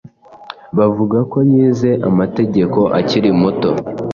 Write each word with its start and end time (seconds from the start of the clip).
Bavuga 0.77 1.17
ko 1.31 1.37
yize 1.51 1.89
amategeko 2.09 2.79
akiri 2.99 3.29
muto. 3.41 3.69